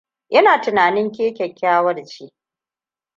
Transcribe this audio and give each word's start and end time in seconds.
Ina 0.37 0.53
tunanin 0.63 1.11
ke 1.11 1.33
kyakkyawar 1.37 2.05
ce. 2.05 2.25